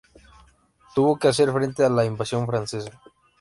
[0.95, 2.99] Tuvo que hacer frente a la invasion francesa.